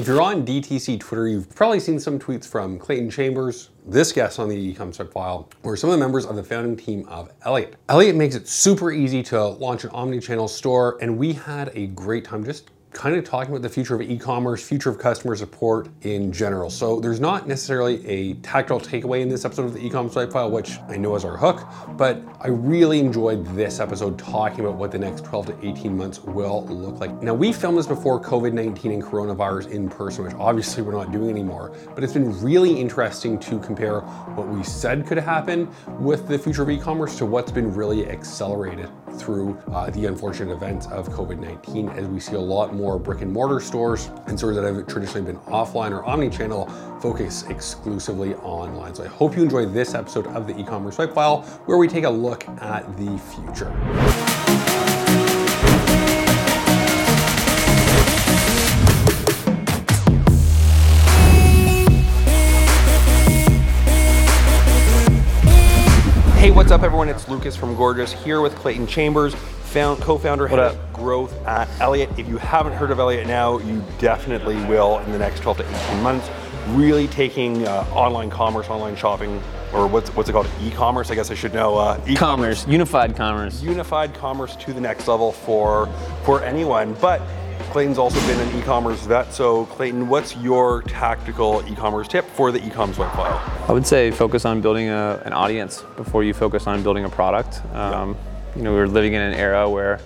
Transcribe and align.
If 0.00 0.06
you're 0.06 0.22
on 0.22 0.46
DTC 0.46 0.98
Twitter, 0.98 1.28
you've 1.28 1.54
probably 1.54 1.78
seen 1.78 2.00
some 2.00 2.18
tweets 2.18 2.46
from 2.46 2.78
Clayton 2.78 3.10
Chambers, 3.10 3.68
this 3.84 4.12
guest 4.12 4.38
on 4.38 4.48
the 4.48 4.74
Swipe 4.74 5.12
File, 5.12 5.46
or 5.62 5.76
some 5.76 5.90
of 5.90 5.98
the 5.98 6.02
members 6.02 6.24
of 6.24 6.36
the 6.36 6.42
founding 6.42 6.74
team 6.74 7.06
of 7.06 7.30
Elliot. 7.42 7.76
Elliot 7.90 8.16
makes 8.16 8.34
it 8.34 8.48
super 8.48 8.92
easy 8.92 9.22
to 9.24 9.44
launch 9.44 9.84
an 9.84 9.90
omni-channel 9.90 10.48
store, 10.48 10.96
and 11.02 11.18
we 11.18 11.34
had 11.34 11.70
a 11.74 11.88
great 11.88 12.24
time 12.24 12.42
just 12.42 12.70
kind 12.92 13.14
of 13.14 13.24
talking 13.24 13.52
about 13.52 13.62
the 13.62 13.68
future 13.68 13.94
of 13.94 14.02
e-commerce, 14.02 14.66
future 14.66 14.90
of 14.90 14.98
customer 14.98 15.36
support 15.36 15.88
in 16.02 16.32
general. 16.32 16.68
So 16.70 16.98
there's 16.98 17.20
not 17.20 17.46
necessarily 17.46 18.04
a 18.06 18.34
tactile 18.34 18.80
takeaway 18.80 19.20
in 19.20 19.28
this 19.28 19.44
episode 19.44 19.66
of 19.66 19.74
the 19.74 19.86
e-commerce 19.86 20.14
swipe 20.14 20.32
file, 20.32 20.50
which 20.50 20.78
I 20.88 20.96
know 20.96 21.14
is 21.14 21.24
our 21.24 21.36
hook, 21.36 21.66
but 21.96 22.20
I 22.40 22.48
really 22.48 22.98
enjoyed 22.98 23.46
this 23.54 23.78
episode 23.78 24.18
talking 24.18 24.60
about 24.60 24.74
what 24.74 24.90
the 24.90 24.98
next 24.98 25.24
12 25.24 25.46
to 25.46 25.66
18 25.66 25.96
months 25.96 26.20
will 26.20 26.66
look 26.66 26.98
like. 26.98 27.22
Now 27.22 27.34
we 27.34 27.52
filmed 27.52 27.78
this 27.78 27.86
before 27.86 28.20
COVID-19 28.20 28.92
and 28.92 29.02
coronavirus 29.02 29.70
in 29.70 29.88
person, 29.88 30.24
which 30.24 30.34
obviously 30.34 30.82
we're 30.82 30.92
not 30.92 31.12
doing 31.12 31.30
anymore, 31.30 31.72
but 31.94 32.02
it's 32.02 32.14
been 32.14 32.40
really 32.42 32.72
interesting 32.78 33.38
to 33.40 33.60
compare 33.60 34.00
what 34.00 34.48
we 34.48 34.64
said 34.64 35.06
could 35.06 35.18
happen 35.18 35.72
with 36.00 36.26
the 36.26 36.38
future 36.38 36.62
of 36.62 36.70
e-commerce 36.70 37.16
to 37.18 37.26
what's 37.26 37.52
been 37.52 37.72
really 37.72 38.08
accelerated 38.08 38.90
through 39.14 39.58
uh, 39.72 39.90
the 39.90 40.06
unfortunate 40.06 40.52
events 40.52 40.86
of 40.88 41.08
COVID-19 41.08 41.96
as 41.96 42.06
we 42.06 42.20
see 42.20 42.34
a 42.34 42.40
lot 42.40 42.74
more 42.74 42.98
brick 42.98 43.22
and 43.22 43.32
mortar 43.32 43.60
stores 43.60 44.10
and 44.26 44.38
stores 44.38 44.56
that 44.56 44.64
have 44.64 44.86
traditionally 44.86 45.32
been 45.32 45.40
offline 45.42 45.90
or 45.90 46.04
omni-channel 46.04 46.66
focus 47.00 47.44
exclusively 47.44 48.34
online. 48.36 48.94
So 48.94 49.04
I 49.04 49.08
hope 49.08 49.36
you 49.36 49.42
enjoy 49.42 49.66
this 49.66 49.94
episode 49.94 50.26
of 50.28 50.46
the 50.46 50.58
e-commerce 50.58 50.96
swipe 50.96 51.14
file 51.14 51.42
where 51.66 51.78
we 51.78 51.88
take 51.88 52.04
a 52.04 52.10
look 52.10 52.48
at 52.48 52.84
the 52.96 53.18
future. 53.18 54.89
Hey, 66.40 66.50
what's 66.50 66.70
up, 66.70 66.82
everyone? 66.82 67.10
It's 67.10 67.28
Lucas 67.28 67.54
from 67.54 67.76
Gorgias 67.76 68.12
here 68.12 68.40
with 68.40 68.56
Clayton 68.56 68.86
Chambers, 68.86 69.34
found, 69.34 70.00
co-founder, 70.00 70.46
head 70.48 70.58
up? 70.58 70.72
of 70.74 70.92
growth 70.94 71.34
at 71.46 71.68
Elliot. 71.82 72.08
If 72.18 72.28
you 72.28 72.38
haven't 72.38 72.72
heard 72.72 72.90
of 72.90 72.98
Elliot 72.98 73.26
now, 73.26 73.58
you 73.58 73.84
definitely 73.98 74.56
will 74.64 75.00
in 75.00 75.12
the 75.12 75.18
next 75.18 75.40
12 75.40 75.58
to 75.58 75.68
18 75.90 76.02
months. 76.02 76.30
Really 76.68 77.08
taking 77.08 77.66
uh, 77.68 77.84
online 77.92 78.30
commerce, 78.30 78.68
online 78.70 78.96
shopping, 78.96 79.42
or 79.74 79.86
what's 79.86 80.08
what's 80.14 80.30
it 80.30 80.32
called? 80.32 80.46
E-commerce, 80.62 81.10
I 81.10 81.14
guess 81.14 81.30
I 81.30 81.34
should 81.34 81.52
know. 81.52 81.76
Uh, 81.76 82.00
e- 82.08 82.14
Commerce, 82.16 82.66
unified 82.66 83.14
commerce. 83.16 83.62
unified 83.62 84.14
commerce 84.14 84.56
to 84.56 84.72
the 84.72 84.80
next 84.80 85.08
level 85.08 85.32
for 85.32 85.88
for 86.24 86.42
anyone. 86.42 86.94
But 87.02 87.20
Clayton's 87.72 87.98
also 87.98 88.20
been 88.26 88.40
an 88.40 88.58
e-commerce 88.58 89.00
vet. 89.06 89.32
So 89.32 89.66
Clayton, 89.66 90.08
what's 90.08 90.36
your 90.36 90.82
tactical 90.82 91.62
e-commerce 91.70 92.08
tip 92.08 92.24
for 92.30 92.50
the 92.50 92.64
e-commerce 92.66 92.96
swipe 92.96 93.12
file? 93.12 93.40
I 93.68 93.72
would 93.72 93.86
say 93.86 94.10
focus 94.10 94.44
on 94.44 94.60
building 94.60 94.88
a, 94.88 95.22
an 95.24 95.32
audience 95.32 95.82
before 95.96 96.24
you 96.24 96.34
focus 96.34 96.66
on 96.66 96.82
building 96.82 97.04
a 97.04 97.08
product. 97.08 97.62
Um, 97.74 98.16
You 98.56 98.62
know, 98.62 98.72
we're 98.72 98.88
living 98.88 99.12
in 99.14 99.22
an 99.22 99.34
era 99.34 99.70
where 99.70 100.00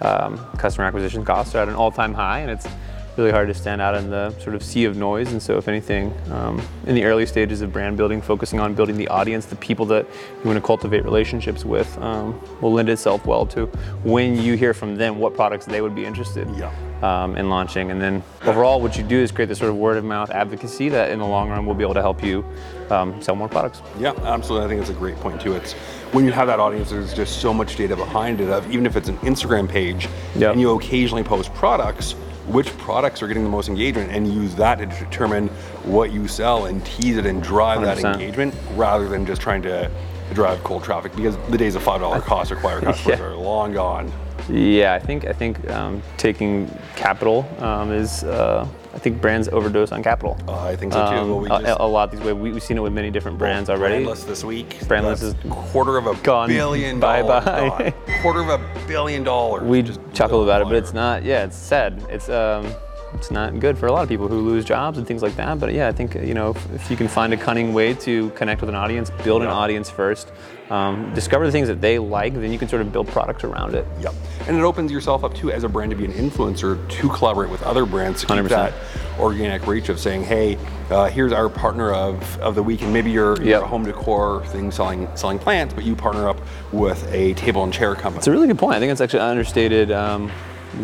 um, 0.00 0.38
customer 0.56 0.86
acquisition 0.86 1.24
costs 1.24 1.56
are 1.56 1.62
at 1.62 1.68
an 1.68 1.74
all-time 1.74 2.14
high, 2.14 2.38
and 2.38 2.50
it's 2.50 2.68
really 3.16 3.32
hard 3.32 3.48
to 3.48 3.54
stand 3.54 3.82
out 3.82 3.96
in 3.96 4.08
the 4.10 4.30
sort 4.38 4.54
of 4.54 4.62
sea 4.62 4.84
of 4.84 4.96
noise. 4.96 5.32
And 5.32 5.42
so, 5.42 5.58
if 5.58 5.66
anything, 5.66 6.14
um, 6.30 6.62
in 6.86 6.94
the 6.94 7.04
early 7.04 7.26
stages 7.26 7.60
of 7.62 7.72
brand 7.72 7.96
building, 7.96 8.22
focusing 8.22 8.60
on 8.60 8.74
building 8.74 8.96
the 8.96 9.08
audience, 9.08 9.46
the 9.46 9.56
people 9.56 9.84
that 9.86 10.06
you 10.38 10.44
want 10.44 10.56
to 10.56 10.64
cultivate 10.64 11.02
relationships 11.04 11.64
with, 11.64 11.98
um, 11.98 12.40
will 12.60 12.72
lend 12.72 12.88
itself 12.88 13.26
well 13.26 13.44
to 13.46 13.66
when 14.04 14.40
you 14.40 14.54
hear 14.56 14.72
from 14.72 14.94
them 14.94 15.18
what 15.18 15.34
products 15.34 15.66
they 15.66 15.80
would 15.80 15.94
be 15.94 16.06
interested 16.06 16.48
Yeah. 16.56 16.70
Um, 17.02 17.36
in 17.36 17.48
launching. 17.48 17.90
And 17.90 18.00
then 18.00 18.22
overall, 18.44 18.80
what 18.80 18.96
you 18.96 19.02
do 19.02 19.18
is 19.18 19.32
create 19.32 19.46
this 19.48 19.58
sort 19.58 19.70
of 19.70 19.76
word 19.76 19.96
of 19.96 20.04
mouth 20.04 20.30
advocacy 20.30 20.88
that 20.90 21.10
in 21.10 21.18
the 21.18 21.26
long 21.26 21.48
run 21.50 21.66
will 21.66 21.74
be 21.74 21.82
able 21.84 21.94
to 21.94 22.02
help 22.02 22.22
you 22.22 22.44
um, 22.90 23.20
sell 23.22 23.36
more 23.36 23.48
products. 23.48 23.82
Yeah, 23.98 24.12
absolutely. 24.24 24.66
I 24.66 24.68
think 24.68 24.80
it's 24.80 24.90
a 24.90 24.94
great 24.94 25.16
point 25.16 25.40
too. 25.40 25.52
It's 25.54 25.72
when 26.12 26.24
you 26.24 26.32
have 26.32 26.46
that 26.48 26.60
audience, 26.60 26.90
there's 26.90 27.14
just 27.14 27.40
so 27.40 27.54
much 27.54 27.76
data 27.76 27.96
behind 27.96 28.40
it. 28.40 28.48
Of 28.50 28.70
even 28.70 28.86
if 28.86 28.96
it's 28.96 29.08
an 29.08 29.18
Instagram 29.18 29.68
page, 29.68 30.08
Yep. 30.36 30.52
and 30.52 30.60
you 30.60 30.70
occasionally 30.76 31.22
post 31.24 31.52
products, 31.54 32.12
which 32.48 32.76
products 32.78 33.22
are 33.22 33.28
getting 33.28 33.44
the 33.44 33.48
most 33.50 33.68
engagement, 33.68 34.10
and 34.10 34.26
use 34.32 34.54
that 34.56 34.78
to 34.78 34.86
determine 34.86 35.48
what 35.84 36.12
you 36.12 36.26
sell 36.26 36.66
and 36.66 36.84
tease 36.84 37.16
it 37.16 37.26
and 37.26 37.42
drive 37.42 37.80
that 37.82 37.98
100%. 37.98 38.14
engagement, 38.14 38.54
rather 38.74 39.08
than 39.08 39.24
just 39.24 39.40
trying 39.40 39.62
to 39.62 39.88
drive 40.34 40.62
cold 40.64 40.82
traffic. 40.82 41.14
Because 41.14 41.36
the 41.48 41.58
days 41.58 41.74
of 41.76 41.82
five 41.82 42.00
dollar 42.00 42.20
cost 42.32 42.50
acquire 42.50 42.80
customers 42.80 43.18
Yeah. 43.18 43.24
are 43.24 43.34
long 43.36 43.72
gone. 43.72 44.12
Yeah, 44.48 44.94
I 44.94 44.98
think 44.98 45.26
I 45.26 45.32
think 45.32 45.68
um, 45.70 46.02
taking 46.16 46.70
capital 46.96 47.48
um, 47.58 47.92
is. 47.92 48.24
Uh, 48.24 48.66
I 48.92 48.98
think 48.98 49.20
brands 49.20 49.46
overdose 49.48 49.92
on 49.92 50.02
capital. 50.02 50.36
Uh, 50.48 50.64
I 50.64 50.74
think 50.74 50.92
so 50.92 50.98
too. 51.08 51.16
Um, 51.16 51.30
Well, 51.30 51.38
we 51.40 51.48
a, 51.48 51.76
a 51.78 51.86
lot 51.86 52.10
these 52.10 52.20
ways. 52.20 52.34
We, 52.34 52.50
we've 52.50 52.62
seen 52.62 52.76
it 52.76 52.80
with 52.80 52.92
many 52.92 53.08
different 53.08 53.38
brands 53.38 53.70
already. 53.70 54.04
Brandless 54.04 54.26
this 54.26 54.42
week. 54.42 54.70
Brandless 54.80 55.20
That's 55.20 55.22
is 55.22 55.34
quarter 55.48 55.96
of 55.96 56.08
a 56.08 56.16
gone. 56.24 56.48
billion 56.48 56.98
dollars 56.98 57.44
gone. 57.44 57.92
quarter 58.20 58.40
of 58.40 58.48
a 58.48 58.58
billion 58.88 59.22
dollars. 59.22 59.62
we 59.62 59.82
Just 59.82 60.00
chuckle 60.12 60.42
about 60.42 60.60
it, 60.62 60.64
but 60.64 60.74
it's 60.74 60.92
not. 60.92 61.22
Yeah, 61.22 61.44
it's 61.44 61.56
sad. 61.56 62.04
It's 62.10 62.28
um, 62.28 62.66
it's 63.14 63.30
not 63.30 63.58
good 63.58 63.76
for 63.76 63.86
a 63.86 63.92
lot 63.92 64.02
of 64.02 64.08
people 64.08 64.28
who 64.28 64.40
lose 64.40 64.64
jobs 64.64 64.98
and 64.98 65.06
things 65.06 65.22
like 65.22 65.34
that. 65.36 65.58
But 65.58 65.72
yeah, 65.72 65.88
I 65.88 65.92
think 65.92 66.14
you 66.14 66.34
know 66.34 66.50
if, 66.50 66.72
if 66.74 66.90
you 66.90 66.96
can 66.96 67.08
find 67.08 67.32
a 67.32 67.36
cunning 67.36 67.72
way 67.72 67.94
to 67.94 68.30
connect 68.30 68.60
with 68.60 68.70
an 68.70 68.76
audience, 68.76 69.10
build 69.24 69.42
an 69.42 69.48
Yeah. 69.48 69.54
audience 69.54 69.90
first, 69.90 70.30
um, 70.70 71.12
discover 71.14 71.44
the 71.46 71.52
things 71.52 71.66
that 71.68 71.80
they 71.80 71.98
like, 71.98 72.34
then 72.34 72.52
you 72.52 72.58
can 72.58 72.68
sort 72.68 72.82
of 72.82 72.92
build 72.92 73.08
products 73.08 73.42
around 73.44 73.74
it. 73.74 73.86
Yep. 74.00 74.14
And 74.46 74.56
it 74.56 74.62
opens 74.62 74.92
yourself 74.92 75.24
up 75.24 75.34
too 75.34 75.50
as 75.50 75.64
a 75.64 75.68
brand 75.68 75.90
to 75.90 75.96
be 75.96 76.04
an 76.04 76.12
influencer 76.12 76.88
to 76.88 77.08
collaborate 77.08 77.50
with 77.50 77.62
other 77.62 77.84
brands 77.84 78.20
to 78.20 78.26
keep 78.28 78.36
100%. 78.36 78.48
that 78.48 78.72
organic 79.18 79.66
reach 79.66 79.88
of 79.88 79.98
saying, 79.98 80.22
hey, 80.22 80.56
uh, 80.90 81.08
here's 81.08 81.32
our 81.32 81.48
partner 81.48 81.92
of, 81.92 82.38
of 82.40 82.54
the 82.54 82.62
week, 82.62 82.82
and 82.82 82.92
maybe 82.92 83.10
you're, 83.10 83.40
you're 83.42 83.62
a 83.62 83.66
home 83.66 83.84
decor 83.84 84.44
thing 84.46 84.70
selling 84.70 85.08
selling 85.16 85.38
plants, 85.38 85.74
but 85.74 85.84
you 85.84 85.94
partner 85.94 86.28
up 86.28 86.40
with 86.72 87.06
a 87.12 87.34
table 87.34 87.62
and 87.64 87.72
chair 87.72 87.94
company. 87.94 88.18
It's 88.18 88.26
a 88.28 88.30
really 88.32 88.46
good 88.46 88.58
point. 88.58 88.76
I 88.76 88.80
think 88.80 88.90
it's 88.92 89.00
actually 89.00 89.20
understated 89.20 89.90
um, 89.92 90.30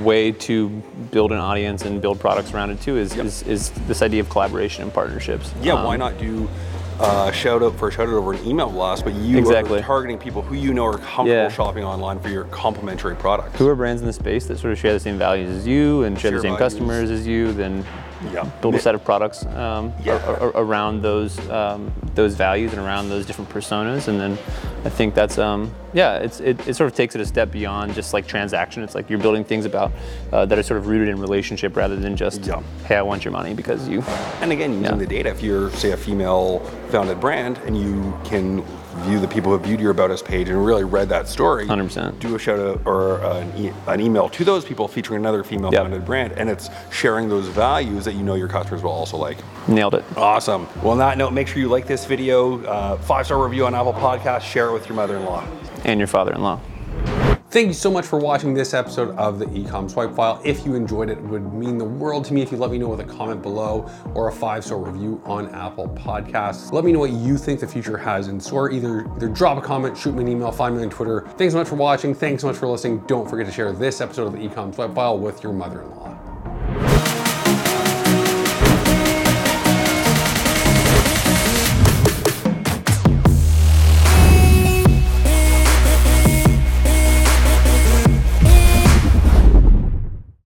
way 0.00 0.32
to 0.32 0.68
build 1.10 1.32
an 1.32 1.38
audience 1.38 1.84
and 1.84 2.00
build 2.02 2.18
products 2.20 2.52
around 2.52 2.70
it 2.70 2.80
too. 2.80 2.96
Is, 2.96 3.16
is, 3.16 3.42
is 3.44 3.70
this 3.86 4.02
idea 4.02 4.20
of 4.20 4.28
collaboration 4.28 4.82
and 4.82 4.92
partnerships? 4.92 5.52
yeah, 5.62 5.74
Um, 5.74 5.84
why 5.84 5.96
not 5.96 6.18
do 6.18 6.48
uh, 6.98 7.30
shout 7.30 7.62
out 7.62 7.76
for 7.78 7.88
a 7.88 7.92
shout 7.92 8.08
out 8.08 8.14
over 8.14 8.32
an 8.32 8.42
email 8.46 8.70
blast, 8.70 9.04
but 9.04 9.12
you 9.14 9.36
Exactly. 9.36 9.80
are 9.80 9.82
targeting 9.82 10.16
people 10.18 10.40
who 10.40 10.54
you 10.54 10.72
know 10.72 10.86
are 10.86 10.94
comfortable 10.96 11.28
Yeah. 11.30 11.48
shopping 11.50 11.84
online 11.84 12.18
for 12.20 12.30
your 12.30 12.44
complementary 12.44 13.14
products. 13.14 13.58
Who 13.58 13.68
are 13.68 13.74
brands 13.74 14.00
in 14.00 14.06
the 14.06 14.14
space 14.14 14.46
that 14.46 14.58
sort 14.58 14.72
of 14.72 14.78
share 14.78 14.94
the 14.94 15.00
same 15.00 15.18
values 15.18 15.50
as 15.50 15.66
you 15.66 16.04
and 16.04 16.18
share 16.18 16.30
Share 16.30 16.38
the 16.38 16.42
same 16.42 16.56
values. 16.56 16.72
customers 16.72 17.10
as 17.10 17.26
you? 17.26 17.52
Then 17.52 17.84
Yeah. 18.32 18.44
build 18.62 18.74
a 18.74 18.78
set 18.78 18.94
of 18.94 19.04
products 19.04 19.44
um, 19.44 19.92
Yeah. 20.02 20.18
a- 20.26 20.46
a- 20.46 20.52
around 20.64 21.02
those 21.02 21.38
um, 21.50 21.92
those 22.14 22.34
values 22.34 22.72
and 22.72 22.80
around 22.80 23.10
those 23.10 23.26
different 23.26 23.50
personas, 23.50 24.08
and 24.08 24.18
then 24.18 24.38
I 24.86 24.88
think 24.88 25.14
that's 25.16 25.36
um, 25.36 25.74
yeah, 25.92 26.18
it's 26.18 26.38
it, 26.38 26.64
it 26.68 26.76
sort 26.76 26.88
of 26.88 26.94
takes 26.96 27.16
it 27.16 27.20
a 27.20 27.26
step 27.26 27.50
beyond 27.50 27.92
just 27.94 28.12
like 28.14 28.24
transaction. 28.28 28.84
It's 28.84 28.94
like 28.94 29.10
you're 29.10 29.18
building 29.18 29.42
things 29.42 29.64
about 29.64 29.90
uh, 30.32 30.46
that 30.46 30.56
are 30.56 30.62
sort 30.62 30.78
of 30.78 30.86
rooted 30.86 31.08
in 31.08 31.18
relationship 31.20 31.74
rather 31.74 31.96
than 31.96 32.16
just 32.16 32.46
Yeah. 32.46 32.62
hey, 32.84 32.94
I 32.94 33.02
want 33.02 33.24
your 33.24 33.32
money 33.32 33.52
because 33.52 33.88
you. 33.88 34.02
And 34.40 34.52
again, 34.52 34.70
using 34.74 34.84
Yeah. 34.84 34.94
the 34.94 35.06
data, 35.08 35.30
if 35.30 35.42
you're, 35.42 35.70
say, 35.72 35.90
a 35.90 35.96
female 35.96 36.60
founded 36.88 37.20
brand 37.20 37.58
and 37.66 37.78
you 37.78 38.16
can 38.24 38.62
view 39.04 39.18
the 39.20 39.28
people 39.28 39.52
who 39.56 39.62
viewed 39.62 39.78
your 39.80 39.90
About 39.90 40.10
Us 40.10 40.22
page 40.22 40.48
and 40.48 40.64
really 40.64 40.84
read 40.84 41.08
that 41.10 41.28
story, 41.28 41.66
100%. 41.66 42.18
do 42.18 42.34
a 42.34 42.38
shout 42.38 42.58
out 42.58 42.80
or 42.86 43.18
an, 43.22 43.52
e- 43.56 43.72
an 43.88 44.00
email 44.00 44.28
to 44.30 44.44
those 44.44 44.64
people 44.64 44.88
featuring 44.88 45.20
another 45.20 45.44
female 45.44 45.70
Yep. 45.72 45.82
founded 45.82 46.04
brand, 46.06 46.32
and 46.32 46.48
it's 46.48 46.70
sharing 46.90 47.28
those 47.28 47.46
values 47.48 48.04
that 48.06 48.14
you 48.14 48.22
know 48.22 48.34
your 48.36 48.48
customers 48.48 48.82
will 48.82 48.90
also 48.92 49.16
like. 49.18 49.36
Nailed 49.68 49.94
it. 49.94 50.04
Awesome. 50.16 50.66
Well, 50.82 50.92
on 50.92 50.98
that 50.98 51.18
note, 51.18 51.32
make 51.32 51.46
sure 51.48 51.58
you 51.58 51.68
like 51.68 51.86
this 51.86 52.06
video, 52.06 52.64
uh, 52.64 52.96
five 52.98 53.26
star 53.26 53.42
review 53.42 53.66
on 53.66 53.74
Apple 53.74 53.92
Podcasts, 53.92 54.42
share 54.42 54.68
it 54.68 54.72
with 54.72 54.88
your 54.88 54.96
mother 54.96 55.16
in 55.16 55.24
law. 55.26 55.44
And 55.84 56.00
your 56.00 56.06
father-in-law. 56.06 56.58
Thank 57.48 57.68
you 57.68 57.74
so 57.74 57.92
much 57.92 58.04
for 58.04 58.18
watching 58.18 58.54
this 58.54 58.74
episode 58.74 59.16
of 59.16 59.38
the 59.38 59.46
Ecom 59.46 59.88
Swipe 59.88 60.12
File. 60.12 60.40
If 60.44 60.66
you 60.66 60.74
enjoyed 60.74 61.08
it, 61.08 61.18
it 61.18 61.24
would 61.24 61.54
mean 61.54 61.78
the 61.78 61.84
world 61.84 62.24
to 62.26 62.34
me 62.34 62.42
if 62.42 62.50
you 62.50 62.58
let 62.58 62.72
me 62.72 62.76
know 62.76 62.88
with 62.88 62.98
a 62.98 63.04
comment 63.04 63.40
below 63.40 63.88
or 64.14 64.28
a 64.28 64.32
five-star 64.32 64.78
review 64.78 65.22
on 65.24 65.48
Apple 65.54 65.88
Podcasts. 65.90 66.72
Let 66.72 66.84
me 66.84 66.90
know 66.90 66.98
what 66.98 67.12
you 67.12 67.38
think 67.38 67.60
the 67.60 67.66
future 67.68 67.96
has 67.96 68.26
in 68.26 68.40
store. 68.40 68.72
Either 68.72 69.06
either 69.14 69.28
drop 69.28 69.58
a 69.58 69.60
comment, 69.60 69.96
shoot 69.96 70.14
me 70.16 70.22
an 70.22 70.28
email, 70.28 70.50
find 70.50 70.76
me 70.76 70.82
on 70.82 70.90
Twitter. 70.90 71.20
Thanks 71.38 71.54
so 71.54 71.58
much 71.58 71.68
for 71.68 71.76
watching. 71.76 72.14
Thanks 72.14 72.42
so 72.42 72.48
much 72.48 72.56
for 72.56 72.66
listening. 72.66 72.98
Don't 73.06 73.30
forget 73.30 73.46
to 73.46 73.52
share 73.52 73.72
this 73.72 74.00
episode 74.00 74.26
of 74.26 74.32
the 74.32 74.40
Ecom 74.40 74.74
Swipe 74.74 74.94
File 74.94 75.16
with 75.16 75.42
your 75.44 75.52
mother-in-law. 75.52 76.15